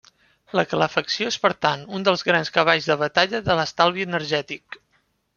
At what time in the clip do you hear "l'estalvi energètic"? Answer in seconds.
3.59-4.79